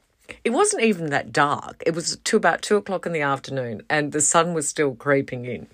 It 0.43 0.51
wasn't 0.51 0.83
even 0.83 1.11
that 1.11 1.33
dark. 1.33 1.83
It 1.87 1.95
was 1.95 2.17
to 2.17 2.37
about 2.37 2.63
two 2.63 2.77
o'clock 2.77 3.07
in 3.07 3.13
the 3.13 3.21
afternoon, 3.21 3.83
and 3.91 4.13
the 4.13 4.21
sun 4.21 4.55
was 4.55 4.69
still 4.69 4.95
creeping 4.95 5.45
in. 5.45 5.67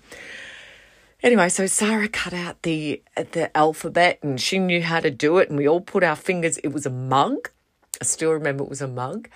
Anyway, 1.23 1.49
so 1.49 1.67
Sarah 1.67 2.09
cut 2.09 2.33
out 2.33 2.61
the 2.63 3.01
the 3.15 3.55
alphabet, 3.55 4.19
and 4.21 4.41
she 4.41 4.59
knew 4.59 4.81
how 4.81 4.99
to 4.99 5.11
do 5.11 5.37
it, 5.37 5.49
and 5.49 5.57
we 5.57 5.67
all 5.67 5.81
put 5.81 6.03
our 6.03 6.15
fingers. 6.15 6.57
It 6.57 6.69
was 6.69 6.85
a 6.85 6.89
mug. 6.89 7.49
I 8.01 8.05
still 8.05 8.31
remember 8.31 8.63
it 8.63 8.69
was 8.69 8.81
a 8.81 8.87
mug, 8.87 9.29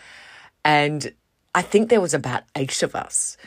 and 0.63 1.13
I 1.53 1.62
think 1.62 1.89
there 1.89 2.01
was 2.01 2.13
about 2.13 2.43
eight 2.55 2.83
of 2.83 2.95
us. 2.95 3.38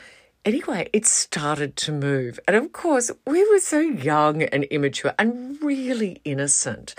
Anyway, 0.45 0.89
it 0.93 1.05
started 1.05 1.77
to 1.77 1.93
move, 1.93 2.41
and 2.47 2.57
of 2.57 2.73
course, 2.73 3.11
we 3.27 3.47
were 3.51 3.59
so 3.59 3.81
young 3.81 4.43
and 4.43 4.65
immature 4.65 5.13
and 5.19 5.61
really 5.61 6.23
innocent 6.25 6.95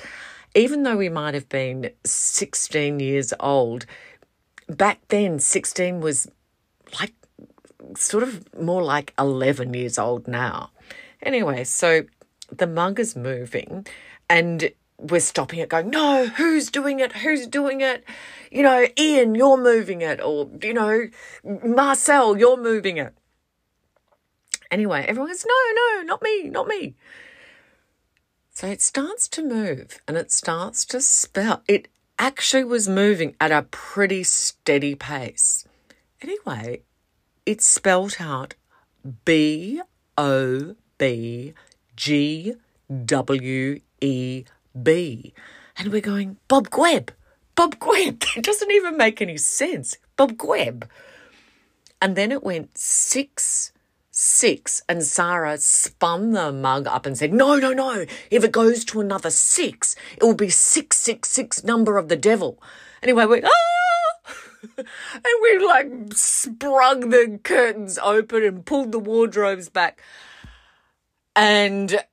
even 0.56 0.84
though 0.84 0.98
we 0.98 1.10
might 1.10 1.34
have 1.34 1.50
been 1.50 1.91
16 2.03 3.00
years 3.00 3.34
old, 3.39 3.86
back 4.68 5.00
then 5.10 5.39
16 5.39 6.01
was 6.01 6.29
like 7.00 7.13
sort 7.96 8.24
of 8.24 8.48
more 8.60 8.84
like 8.84 9.13
11 9.18 9.74
years 9.74 9.98
old 9.98 10.27
now. 10.27 10.72
Anyway, 11.22 11.63
so 11.63 12.03
the 12.51 12.68
mug 12.68 13.00
is 13.00 13.15
moving 13.15 13.86
and 14.29 14.72
we're 14.98 15.20
stopping 15.20 15.60
it 15.60 15.70
going, 15.70 15.89
no, 15.89 16.27
who's 16.27 16.70
doing 16.70 17.00
it? 17.00 17.13
Who's 17.13 17.48
doing 17.48 17.82
it? 17.82 18.03
You 18.51 18.63
know, 18.63 18.86
Ian, 18.98 19.36
you're 19.36 19.58
moving 19.58 20.01
it. 20.01 20.22
Or, 20.22 20.50
you 20.62 20.74
know, 20.74 21.08
Marcel, 21.44 22.38
you're 22.38 22.62
moving 22.62 22.98
it. 22.98 23.13
Anyway, 24.72 25.06
everyone 25.08 25.32
goes, 25.32 25.46
no, 25.46 25.56
no, 25.75 26.03
not 26.03 26.22
me, 26.22 26.44
not 26.50 26.68
me. 26.68 26.96
So 28.60 28.68
it 28.68 28.82
starts 28.82 29.30
to 29.30 29.42
move 29.42 30.01
and 30.06 30.18
it 30.18 30.34
starts 30.34 30.84
to 30.88 31.00
spell. 31.00 31.63
It 31.66 31.88
actually 32.20 32.66
was 32.66 32.89
moving 32.89 33.38
at 33.39 33.54
a 33.54 33.62
pretty 33.72 34.25
steady 34.25 34.96
pace. 34.96 35.66
Anyway, 36.22 36.82
it 37.46 37.62
spelled 37.62 38.18
out 38.20 38.56
B 39.24 39.82
O 40.18 40.75
B 40.98 41.54
G 41.96 42.56
W 43.06 43.80
E 44.01 44.44
B. 44.84 45.34
And 45.78 45.88
we're 45.94 46.01
going, 46.01 46.36
Bob 46.50 46.70
Gwebb, 46.70 47.12
Bob 47.56 47.80
Gwebb. 47.80 48.25
That 48.36 48.44
doesn't 48.44 48.72
even 48.72 48.98
make 48.98 49.22
any 49.22 49.38
sense. 49.38 49.96
Bob 50.18 50.34
Gwebb. 50.34 50.84
And 52.01 52.18
then 52.18 52.30
it 52.34 52.44
went 52.44 52.78
six 52.78 53.72
six. 54.20 54.82
And 54.90 55.04
Sarah 55.04 55.58
spun 55.58 56.32
the 56.32 56.52
mug 56.52 56.88
up 56.88 57.06
and 57.06 57.18
said, 57.18 57.34
No, 57.34 57.56
no, 57.56 57.74
no. 57.74 58.06
If 58.30 58.44
it 58.44 58.52
goes 58.52 58.84
to 58.86 59.00
another 59.00 59.30
six, 59.30 59.96
it 60.18 60.24
will 60.24 60.36
be 60.36 60.50
666, 60.50 61.64
number 61.64 61.98
of 61.98 62.10
the 62.10 62.16
devil. 62.16 62.62
Anyway, 63.02 63.26
we 63.26 63.42
ah! 63.44 64.34
and 64.78 65.26
we 65.42 65.66
like 65.66 66.14
sprung 66.14 67.10
the 67.10 67.40
curtains 67.44 67.98
open 68.00 68.44
and 68.44 68.66
pulled 68.66 68.92
the 68.92 69.00
wardrobes 69.00 69.70
back. 69.70 70.02
And 71.36 72.04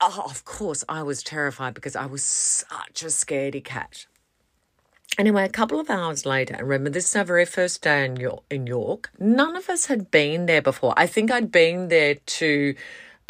oh, 0.00 0.22
of 0.24 0.44
course, 0.44 0.84
I 0.88 1.02
was 1.02 1.22
terrified 1.22 1.74
because 1.74 1.96
I 1.96 2.06
was 2.06 2.22
such 2.22 3.02
a 3.02 3.06
scaredy 3.06 3.64
cat. 3.64 4.06
Anyway, 5.18 5.44
a 5.44 5.48
couple 5.48 5.80
of 5.80 5.88
hours 5.88 6.26
later, 6.26 6.54
and 6.54 6.68
remember 6.68 6.90
this 6.90 7.06
is 7.06 7.16
our 7.16 7.24
very 7.24 7.46
first 7.46 7.80
day 7.80 8.04
in 8.04 8.16
York, 8.16 8.44
in 8.50 8.66
York. 8.66 9.10
None 9.18 9.56
of 9.56 9.70
us 9.70 9.86
had 9.86 10.10
been 10.10 10.44
there 10.44 10.60
before. 10.60 10.92
I 10.96 11.06
think 11.06 11.30
I'd 11.30 11.50
been 11.50 11.88
there 11.88 12.16
to 12.16 12.74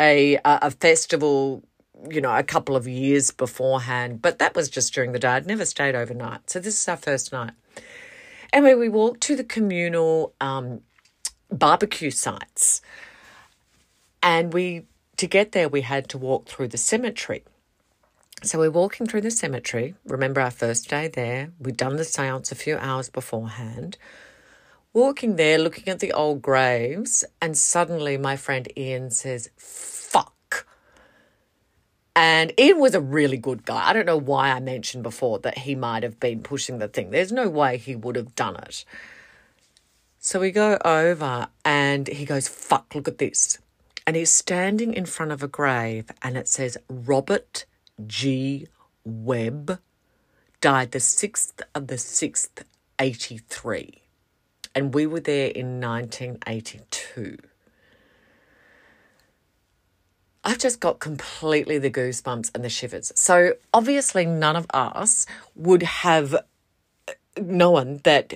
a 0.00 0.38
a 0.44 0.72
festival, 0.72 1.62
you 2.10 2.20
know, 2.20 2.34
a 2.34 2.42
couple 2.42 2.74
of 2.74 2.88
years 2.88 3.30
beforehand, 3.30 4.20
but 4.20 4.40
that 4.40 4.56
was 4.56 4.68
just 4.68 4.94
during 4.94 5.12
the 5.12 5.20
day. 5.20 5.28
I'd 5.28 5.46
never 5.46 5.64
stayed 5.64 5.94
overnight, 5.94 6.50
so 6.50 6.58
this 6.58 6.74
is 6.74 6.88
our 6.88 6.96
first 6.96 7.32
night. 7.32 7.52
Anyway, 8.52 8.74
we 8.74 8.88
walked 8.88 9.20
to 9.22 9.36
the 9.36 9.44
communal 9.44 10.34
um, 10.40 10.80
barbecue 11.52 12.10
sites, 12.10 12.82
and 14.24 14.52
we 14.52 14.86
to 15.18 15.28
get 15.28 15.52
there 15.52 15.68
we 15.68 15.82
had 15.82 16.08
to 16.08 16.18
walk 16.18 16.48
through 16.48 16.68
the 16.68 16.78
cemetery. 16.78 17.44
So 18.46 18.60
we're 18.60 18.70
walking 18.70 19.08
through 19.08 19.22
the 19.22 19.32
cemetery. 19.32 19.96
Remember 20.04 20.40
our 20.40 20.52
first 20.52 20.88
day 20.88 21.08
there? 21.08 21.50
We'd 21.58 21.76
done 21.76 21.96
the 21.96 22.04
seance 22.04 22.52
a 22.52 22.54
few 22.54 22.76
hours 22.76 23.08
beforehand. 23.08 23.98
Walking 24.92 25.34
there, 25.34 25.58
looking 25.58 25.88
at 25.88 25.98
the 25.98 26.12
old 26.12 26.42
graves, 26.42 27.24
and 27.42 27.58
suddenly 27.58 28.16
my 28.16 28.36
friend 28.36 28.68
Ian 28.76 29.10
says, 29.10 29.50
Fuck. 29.56 30.64
And 32.14 32.52
Ian 32.56 32.78
was 32.78 32.94
a 32.94 33.00
really 33.00 33.36
good 33.36 33.64
guy. 33.64 33.88
I 33.88 33.92
don't 33.92 34.06
know 34.06 34.16
why 34.16 34.52
I 34.52 34.60
mentioned 34.60 35.02
before 35.02 35.40
that 35.40 35.58
he 35.58 35.74
might 35.74 36.04
have 36.04 36.20
been 36.20 36.40
pushing 36.40 36.78
the 36.78 36.86
thing. 36.86 37.10
There's 37.10 37.32
no 37.32 37.48
way 37.48 37.78
he 37.78 37.96
would 37.96 38.14
have 38.14 38.36
done 38.36 38.54
it. 38.58 38.84
So 40.20 40.38
we 40.38 40.52
go 40.52 40.78
over 40.84 41.48
and 41.64 42.06
he 42.06 42.24
goes, 42.24 42.46
Fuck, 42.46 42.94
look 42.94 43.08
at 43.08 43.18
this. 43.18 43.58
And 44.06 44.14
he's 44.14 44.30
standing 44.30 44.94
in 44.94 45.04
front 45.04 45.32
of 45.32 45.42
a 45.42 45.48
grave 45.48 46.12
and 46.22 46.36
it 46.36 46.46
says, 46.46 46.78
Robert 46.88 47.64
G. 48.04 48.66
Webb 49.04 49.78
died 50.60 50.90
the 50.90 50.98
6th 50.98 51.62
of 51.74 51.86
the 51.86 51.94
6th, 51.94 52.62
83. 52.98 54.02
And 54.74 54.92
we 54.92 55.06
were 55.06 55.20
there 55.20 55.48
in 55.48 55.80
1982. 55.80 57.38
I've 60.44 60.58
just 60.58 60.78
got 60.80 61.00
completely 61.00 61.78
the 61.78 61.90
goosebumps 61.90 62.52
and 62.54 62.64
the 62.64 62.68
shivers. 62.68 63.12
So, 63.16 63.54
obviously, 63.74 64.26
none 64.26 64.54
of 64.54 64.66
us 64.72 65.26
would 65.56 65.82
have 65.82 66.34
uh, 66.34 67.12
known 67.40 68.00
that, 68.04 68.34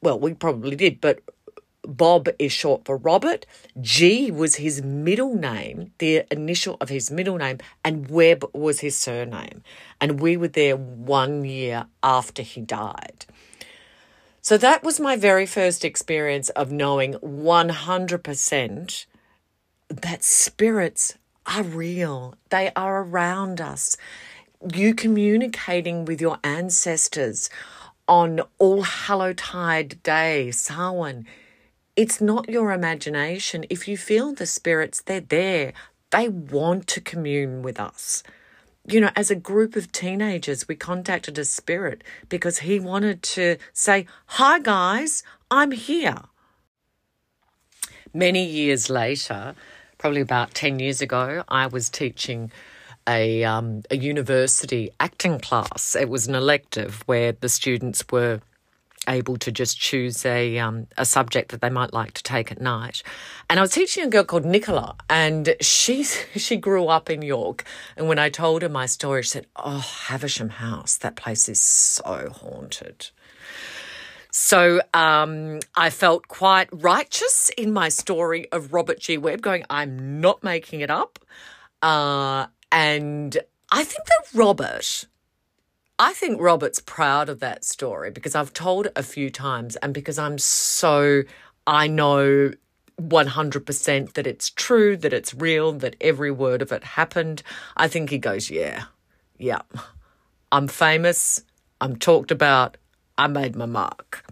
well, 0.00 0.18
we 0.18 0.32
probably 0.32 0.76
did, 0.76 1.00
but 1.00 1.20
Bob 1.86 2.28
is 2.38 2.52
short 2.52 2.84
for 2.84 2.96
Robert. 2.96 3.44
G 3.80 4.30
was 4.30 4.56
his 4.56 4.82
middle 4.82 5.34
name, 5.34 5.92
the 5.98 6.24
initial 6.30 6.76
of 6.80 6.88
his 6.88 7.10
middle 7.10 7.36
name, 7.36 7.58
and 7.84 8.08
Webb 8.08 8.44
was 8.52 8.80
his 8.80 8.96
surname. 8.96 9.62
And 10.00 10.20
we 10.20 10.36
were 10.36 10.48
there 10.48 10.76
one 10.76 11.44
year 11.44 11.86
after 12.02 12.42
he 12.42 12.60
died. 12.60 13.26
So 14.40 14.56
that 14.58 14.82
was 14.82 14.98
my 14.98 15.16
very 15.16 15.46
first 15.46 15.84
experience 15.84 16.48
of 16.50 16.72
knowing 16.72 17.14
100% 17.14 19.06
that 19.88 20.24
spirits 20.24 21.18
are 21.46 21.62
real, 21.62 22.34
they 22.50 22.70
are 22.74 23.02
around 23.02 23.60
us. 23.60 23.96
You 24.74 24.94
communicating 24.94 26.04
with 26.04 26.20
your 26.20 26.38
ancestors 26.44 27.50
on 28.06 28.40
All 28.58 28.82
Hallowtide 28.82 30.02
Day, 30.02 30.50
Samhain. 30.50 31.26
It's 31.94 32.22
not 32.22 32.48
your 32.48 32.72
imagination. 32.72 33.66
If 33.68 33.86
you 33.86 33.98
feel 33.98 34.32
the 34.32 34.46
spirits, 34.46 35.02
they're 35.02 35.20
there. 35.20 35.74
They 36.10 36.28
want 36.28 36.86
to 36.88 37.02
commune 37.02 37.60
with 37.60 37.78
us. 37.78 38.22
You 38.86 39.00
know, 39.00 39.10
as 39.14 39.30
a 39.30 39.34
group 39.34 39.76
of 39.76 39.92
teenagers, 39.92 40.66
we 40.66 40.74
contacted 40.74 41.38
a 41.38 41.44
spirit 41.44 42.02
because 42.30 42.60
he 42.60 42.80
wanted 42.80 43.22
to 43.22 43.58
say, 43.74 44.06
Hi, 44.26 44.58
guys, 44.58 45.22
I'm 45.50 45.72
here. 45.72 46.16
Many 48.14 48.44
years 48.44 48.88
later, 48.88 49.54
probably 49.98 50.22
about 50.22 50.54
10 50.54 50.80
years 50.80 51.02
ago, 51.02 51.44
I 51.48 51.66
was 51.66 51.90
teaching 51.90 52.50
a, 53.06 53.44
um, 53.44 53.82
a 53.90 53.96
university 53.96 54.90
acting 54.98 55.40
class. 55.40 55.94
It 55.94 56.08
was 56.08 56.26
an 56.26 56.34
elective 56.34 57.02
where 57.06 57.32
the 57.32 57.48
students 57.50 58.04
were 58.10 58.40
able 59.08 59.36
to 59.38 59.52
just 59.52 59.78
choose 59.78 60.24
a 60.24 60.58
um, 60.58 60.86
a 60.96 61.04
subject 61.04 61.50
that 61.50 61.60
they 61.60 61.70
might 61.70 61.92
like 61.92 62.12
to 62.12 62.22
take 62.22 62.52
at 62.52 62.60
night. 62.60 63.02
And 63.48 63.58
I 63.58 63.62
was 63.62 63.72
teaching 63.72 64.04
a 64.04 64.08
girl 64.08 64.24
called 64.24 64.44
Nicola, 64.44 64.96
and 65.08 65.54
she 65.60 66.02
she 66.36 66.56
grew 66.56 66.86
up 66.86 67.10
in 67.10 67.22
York. 67.22 67.64
And 67.96 68.08
when 68.08 68.18
I 68.18 68.28
told 68.28 68.62
her 68.62 68.68
my 68.68 68.86
story, 68.86 69.22
she 69.22 69.30
said, 69.30 69.46
"Oh, 69.56 69.80
Faversham 69.80 70.50
House, 70.50 70.96
that 70.98 71.16
place 71.16 71.48
is 71.48 71.60
so 71.60 72.30
haunted." 72.30 73.10
So 74.34 74.80
um, 74.94 75.60
I 75.76 75.90
felt 75.90 76.26
quite 76.26 76.68
righteous 76.72 77.50
in 77.50 77.70
my 77.70 77.90
story 77.90 78.50
of 78.50 78.72
Robert 78.72 78.98
G. 78.98 79.18
Webb, 79.18 79.42
going, 79.42 79.62
I'm 79.68 80.22
not 80.22 80.42
making 80.42 80.80
it 80.80 80.90
up. 80.90 81.18
Uh, 81.82 82.46
and 82.70 83.36
I 83.70 83.84
think 83.84 84.06
that 84.06 84.24
Robert, 84.34 85.04
I 86.02 86.14
think 86.14 86.40
Robert's 86.40 86.80
proud 86.80 87.28
of 87.28 87.38
that 87.38 87.64
story 87.64 88.10
because 88.10 88.34
I've 88.34 88.52
told 88.52 88.86
it 88.86 88.92
a 88.96 89.04
few 89.04 89.30
times 89.30 89.76
and 89.76 89.94
because 89.94 90.18
I'm 90.18 90.36
so, 90.36 91.22
I 91.64 91.86
know 91.86 92.50
100% 93.00 94.12
that 94.14 94.26
it's 94.26 94.50
true, 94.50 94.96
that 94.96 95.12
it's 95.12 95.32
real, 95.32 95.70
that 95.74 95.94
every 96.00 96.32
word 96.32 96.60
of 96.60 96.72
it 96.72 96.82
happened. 96.82 97.44
I 97.76 97.86
think 97.86 98.10
he 98.10 98.18
goes, 98.18 98.50
Yeah, 98.50 98.86
yeah, 99.38 99.60
I'm 100.50 100.66
famous, 100.66 101.44
I'm 101.80 101.94
talked 101.94 102.32
about, 102.32 102.78
I 103.16 103.28
made 103.28 103.54
my 103.54 103.66
mark. 103.66 104.24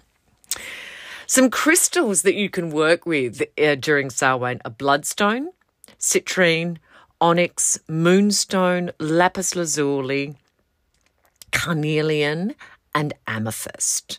Some 1.28 1.50
crystals 1.50 2.22
that 2.22 2.34
you 2.34 2.50
can 2.50 2.70
work 2.70 3.06
with 3.06 3.42
uh, 3.56 3.76
during 3.76 4.10
Samhain 4.10 4.60
are 4.64 4.72
bloodstone, 4.72 5.50
citrine, 6.00 6.78
onyx, 7.20 7.78
moonstone, 7.86 8.90
lapis 8.98 9.54
lazuli, 9.54 10.34
carnelian, 11.60 12.54
and 12.94 13.12
amethyst. 13.26 14.18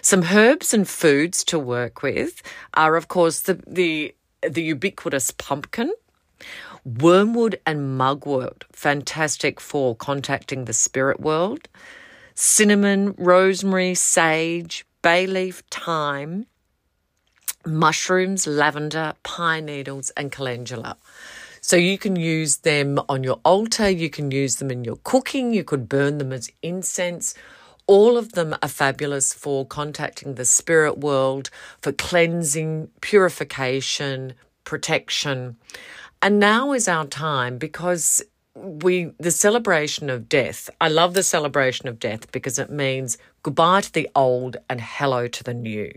Some 0.00 0.24
herbs 0.24 0.72
and 0.72 0.88
foods 0.88 1.44
to 1.44 1.58
work 1.58 2.02
with 2.02 2.42
are, 2.74 2.96
of 2.96 3.08
course, 3.08 3.40
the, 3.40 3.60
the, 3.66 4.14
the 4.48 4.62
ubiquitous 4.62 5.32
pumpkin, 5.32 5.92
wormwood 6.84 7.60
and 7.66 7.98
mugwort, 7.98 8.64
fantastic 8.72 9.60
for 9.60 9.94
contacting 9.96 10.64
the 10.64 10.72
spirit 10.72 11.20
world, 11.20 11.68
cinnamon, 12.34 13.14
rosemary, 13.18 13.94
sage, 13.94 14.86
bay 15.02 15.26
leaf, 15.26 15.62
thyme, 15.70 16.46
mushrooms, 17.66 18.46
lavender, 18.46 19.12
pine 19.24 19.66
needles, 19.66 20.10
and 20.16 20.32
calendula. 20.32 20.96
So 21.66 21.74
you 21.74 21.98
can 21.98 22.14
use 22.14 22.58
them 22.58 23.00
on 23.08 23.24
your 23.24 23.40
altar, 23.44 23.90
you 23.90 24.08
can 24.08 24.30
use 24.30 24.54
them 24.54 24.70
in 24.70 24.84
your 24.84 25.00
cooking, 25.02 25.52
you 25.52 25.64
could 25.64 25.88
burn 25.88 26.18
them 26.18 26.32
as 26.32 26.48
incense. 26.62 27.34
All 27.88 28.16
of 28.16 28.34
them 28.34 28.54
are 28.62 28.68
fabulous 28.68 29.34
for 29.34 29.66
contacting 29.66 30.36
the 30.36 30.44
spirit 30.44 30.98
world, 30.98 31.50
for 31.82 31.90
cleansing, 31.90 32.88
purification, 33.00 34.34
protection. 34.62 35.56
And 36.22 36.38
now 36.38 36.72
is 36.72 36.86
our 36.86 37.04
time 37.04 37.58
because 37.58 38.22
we 38.54 39.10
the 39.18 39.32
celebration 39.32 40.08
of 40.08 40.28
death. 40.28 40.70
I 40.80 40.86
love 40.86 41.14
the 41.14 41.24
celebration 41.24 41.88
of 41.88 41.98
death 41.98 42.30
because 42.30 42.60
it 42.60 42.70
means 42.70 43.18
goodbye 43.42 43.80
to 43.80 43.92
the 43.92 44.08
old 44.14 44.56
and 44.70 44.80
hello 44.80 45.26
to 45.26 45.42
the 45.42 45.54
new. 45.54 45.90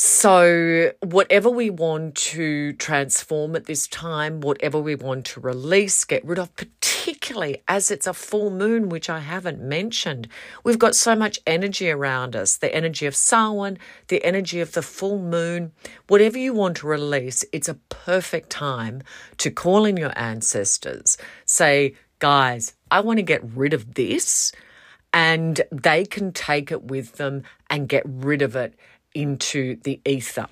So, 0.00 0.92
whatever 1.00 1.50
we 1.50 1.70
want 1.70 2.14
to 2.14 2.72
transform 2.74 3.56
at 3.56 3.64
this 3.64 3.88
time, 3.88 4.40
whatever 4.40 4.78
we 4.78 4.94
want 4.94 5.24
to 5.26 5.40
release, 5.40 6.04
get 6.04 6.24
rid 6.24 6.38
of, 6.38 6.54
particularly 6.54 7.64
as 7.66 7.90
it's 7.90 8.06
a 8.06 8.14
full 8.14 8.50
moon, 8.50 8.90
which 8.90 9.10
I 9.10 9.18
haven't 9.18 9.60
mentioned, 9.60 10.28
we've 10.62 10.78
got 10.78 10.94
so 10.94 11.16
much 11.16 11.40
energy 11.48 11.90
around 11.90 12.36
us 12.36 12.58
the 12.58 12.72
energy 12.72 13.06
of 13.06 13.16
Samhain, 13.16 13.76
the 14.06 14.24
energy 14.24 14.60
of 14.60 14.70
the 14.70 14.82
full 14.82 15.18
moon. 15.18 15.72
Whatever 16.06 16.38
you 16.38 16.54
want 16.54 16.76
to 16.76 16.86
release, 16.86 17.44
it's 17.52 17.68
a 17.68 17.74
perfect 17.74 18.50
time 18.50 19.02
to 19.38 19.50
call 19.50 19.84
in 19.84 19.96
your 19.96 20.16
ancestors. 20.16 21.18
Say, 21.44 21.96
guys, 22.20 22.72
I 22.88 23.00
want 23.00 23.16
to 23.16 23.24
get 23.24 23.42
rid 23.42 23.74
of 23.74 23.94
this. 23.94 24.52
And 25.12 25.62
they 25.72 26.04
can 26.04 26.32
take 26.32 26.70
it 26.70 26.84
with 26.84 27.14
them 27.14 27.42
and 27.70 27.88
get 27.88 28.02
rid 28.04 28.42
of 28.42 28.54
it 28.54 28.74
into 29.18 29.76
the 29.82 30.00
ether. 30.06 30.46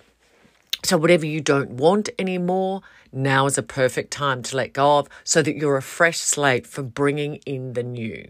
So, 0.85 0.97
whatever 0.99 1.25
you 1.25 1.41
don't 1.41 1.71
want 1.71 2.11
anymore, 2.19 2.83
now 3.13 3.47
is 3.47 3.57
a 3.57 3.63
perfect 3.63 4.11
time 4.11 4.43
to 4.43 4.57
let 4.57 4.73
go 4.73 4.99
of 4.99 5.09
so 5.25 5.41
that 5.41 5.57
you're 5.57 5.77
a 5.77 5.83
fresh 5.83 6.19
slate 6.19 6.67
for 6.67 6.83
bringing 6.83 7.37
in 7.47 7.73
the 7.75 7.85
new. 7.85 8.29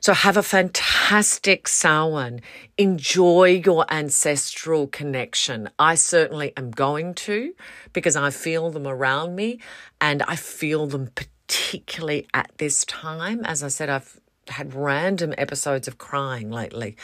So, 0.00 0.14
have 0.14 0.36
a 0.38 0.42
fantastic 0.42 1.68
Samhain. 1.68 2.40
Enjoy 2.78 3.62
your 3.64 3.84
ancestral 3.92 4.86
connection. 4.86 5.68
I 5.78 5.94
certainly 5.96 6.52
am 6.56 6.70
going 6.70 7.14
to 7.26 7.54
because 7.92 8.16
I 8.16 8.30
feel 8.30 8.70
them 8.70 8.86
around 8.86 9.36
me 9.36 9.60
and 10.00 10.22
I 10.22 10.36
feel 10.36 10.86
them 10.86 11.10
particularly 11.14 12.26
at 12.32 12.50
this 12.56 12.86
time. 12.86 13.44
As 13.44 13.62
I 13.62 13.68
said, 13.68 13.90
I've 13.90 14.18
had 14.48 14.74
random 14.74 15.34
episodes 15.38 15.88
of 15.88 15.98
crying 15.98 16.50
lately, 16.50 16.96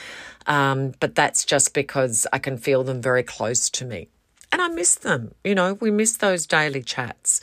um, 0.47 0.93
but 0.99 1.15
that's 1.15 1.45
just 1.45 1.73
because 1.73 2.27
I 2.33 2.39
can 2.39 2.57
feel 2.57 2.83
them 2.83 3.01
very 3.01 3.23
close 3.23 3.69
to 3.71 3.85
me. 3.85 4.09
And 4.51 4.61
I 4.61 4.67
miss 4.67 4.95
them. 4.95 5.33
You 5.43 5.55
know, 5.55 5.75
we 5.75 5.91
miss 5.91 6.17
those 6.17 6.45
daily 6.45 6.81
chats. 6.81 7.41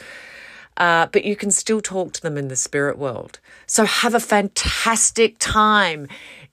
Uh, 0.77 1.07
but 1.07 1.25
you 1.25 1.37
can 1.37 1.51
still 1.51 1.81
talk 1.81 2.13
to 2.13 2.21
them 2.21 2.37
in 2.37 2.49
the 2.49 2.57
spirit 2.57 2.99
world. 2.99 3.41
So 3.67 3.85
have 3.85 4.15
a 4.15 4.21
fantastic 4.21 5.37
time. 5.39 6.07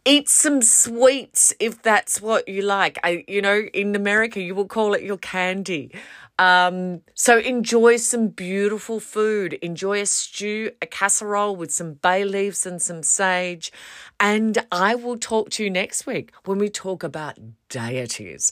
Eat 0.06 0.30
some 0.30 0.62
sweets 0.62 1.54
if 1.60 1.82
that's 1.82 2.22
what 2.22 2.48
you 2.48 2.62
like. 2.62 3.00
I, 3.04 3.26
you 3.28 3.42
know, 3.42 3.64
in 3.74 3.96
America, 3.96 4.42
you 4.42 4.56
will 4.56 4.68
call 4.68 4.94
it 4.94 5.04
your 5.04 5.18
candy. 5.18 5.92
Um, 6.40 7.02
so 7.14 7.38
enjoy 7.38 7.98
some 7.98 8.30
beautiful 8.30 9.00
food. 9.00 9.54
Enjoy 9.54 10.02
a 10.02 10.06
stew, 10.06 10.72
a 10.82 10.86
casserole 10.86 11.56
with 11.56 11.72
some 11.72 11.94
bay 11.94 12.24
leaves 12.24 12.66
and 12.66 12.82
some 12.82 13.04
sage. 13.04 13.72
And 14.20 14.66
I 14.72 14.96
will 14.96 15.18
talk 15.18 15.50
to 15.52 15.64
you 15.64 15.70
next 15.70 16.06
week 16.08 16.32
when 16.46 16.58
we 16.58 16.70
talk 16.70 17.04
about 17.04 17.38
deities. 17.70 18.52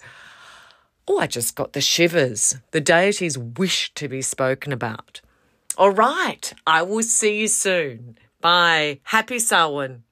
Oh, 1.07 1.17
I 1.17 1.27
just 1.27 1.55
got 1.55 1.73
the 1.73 1.81
shivers. 1.81 2.57
The 2.71 2.81
deities 2.81 3.37
wish 3.37 3.93
to 3.95 4.07
be 4.07 4.21
spoken 4.21 4.71
about. 4.71 5.21
All 5.77 5.89
right. 5.89 6.53
I 6.67 6.83
will 6.83 7.03
see 7.03 7.39
you 7.39 7.47
soon. 7.47 8.17
Bye. 8.39 8.99
Happy 9.03 9.39
Samhain. 9.39 10.03